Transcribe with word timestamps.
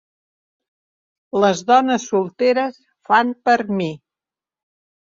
Les 1.43 1.61
dones 1.69 2.09
solteres 2.15 2.83
fan 3.13 3.35
per 3.47 3.59
mi. 3.81 3.93